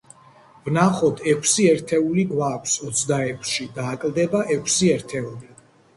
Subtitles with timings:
[0.69, 1.19] ვნახოთ.
[1.33, 5.55] ექვსი ერთეული გვაქვს ოცდაექვსში და აკლდება ექვსი ერთეული.